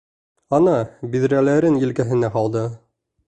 [0.59, 0.73] Ана
[1.17, 2.65] биҙрәләрен елкәһенә һалды.